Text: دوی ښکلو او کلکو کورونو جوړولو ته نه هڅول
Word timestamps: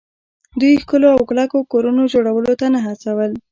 دوی 0.59 0.73
ښکلو 0.83 1.07
او 1.15 1.21
کلکو 1.29 1.57
کورونو 1.71 2.03
جوړولو 2.13 2.53
ته 2.59 2.65
نه 2.73 2.79
هڅول 2.87 3.31